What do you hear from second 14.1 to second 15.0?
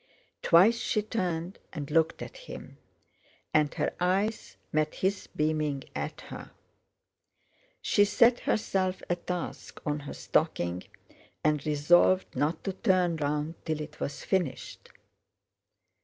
finished.